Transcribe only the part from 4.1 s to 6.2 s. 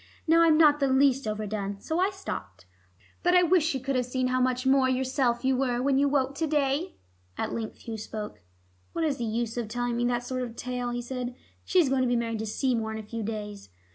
how much more yourself you were when you